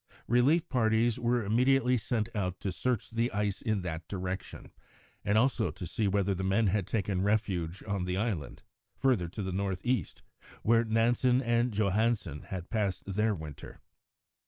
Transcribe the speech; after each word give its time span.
Relief 0.27 0.67
parties 0.67 1.19
were 1.19 1.45
immediately 1.45 1.95
sent 1.95 2.27
out 2.35 2.59
to 2.59 2.71
search 2.71 3.11
the 3.11 3.31
ice 3.31 3.61
in 3.61 3.81
that 3.81 4.07
direction, 4.07 4.71
and 5.23 5.37
also 5.37 5.69
to 5.69 5.85
see 5.85 6.07
whether 6.07 6.33
the 6.33 6.43
men 6.43 6.65
had 6.65 6.87
taken 6.87 7.21
refuge 7.21 7.83
on 7.87 8.05
the 8.05 8.17
islands, 8.17 8.63
further 8.95 9.27
to 9.29 9.43
the 9.43 9.51
north 9.53 9.81
east, 9.85 10.23
where 10.63 10.83
Nansen 10.83 11.39
and 11.43 11.71
Johansen 11.71 12.45
had 12.47 12.71
passed 12.71 13.03
their 13.05 13.35
winter. 13.35 13.79